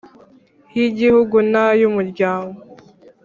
y 0.75 0.79
Igihugu 0.87 1.35
n 1.51 1.53
ay 1.65 1.81
Umuryango 1.89 2.59